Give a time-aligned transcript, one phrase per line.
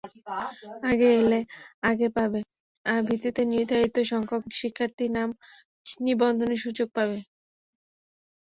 [0.89, 1.39] আগে এলে
[1.83, 2.39] আগে পাবে
[3.01, 5.29] ভিত্তিতে নির্ধারিতসংখ্যক শিক্ষার্থী নাম
[6.01, 7.17] নিবন্ধনের সুযোগ পাবে।